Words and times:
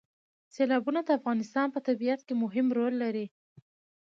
سیلابونه 0.53 0.99
د 1.03 1.09
افغانستان 1.19 1.67
په 1.71 1.79
طبیعت 1.87 2.19
کې 2.27 2.33
مهم 2.43 2.67
رول 2.77 2.93
لري. 3.03 3.25